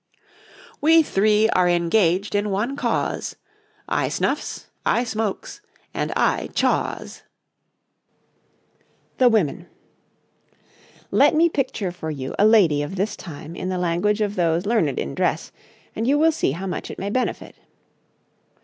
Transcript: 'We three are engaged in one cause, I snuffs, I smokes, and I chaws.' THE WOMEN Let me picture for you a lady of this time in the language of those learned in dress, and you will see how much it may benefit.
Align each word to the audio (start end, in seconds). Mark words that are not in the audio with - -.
'We 0.81 1.03
three 1.03 1.47
are 1.49 1.69
engaged 1.69 2.33
in 2.33 2.49
one 2.49 2.75
cause, 2.75 3.35
I 3.87 4.09
snuffs, 4.09 4.65
I 4.83 5.03
smokes, 5.03 5.61
and 5.93 6.11
I 6.15 6.47
chaws.' 6.55 7.21
THE 9.19 9.29
WOMEN 9.29 9.67
Let 11.11 11.35
me 11.35 11.49
picture 11.49 11.91
for 11.91 12.09
you 12.09 12.33
a 12.39 12.47
lady 12.47 12.81
of 12.81 12.95
this 12.95 13.15
time 13.15 13.55
in 13.55 13.69
the 13.69 13.77
language 13.77 14.21
of 14.21 14.35
those 14.35 14.65
learned 14.65 14.97
in 14.97 15.13
dress, 15.13 15.51
and 15.95 16.07
you 16.07 16.17
will 16.17 16.31
see 16.31 16.53
how 16.53 16.65
much 16.65 16.89
it 16.89 16.97
may 16.97 17.11
benefit. 17.11 17.57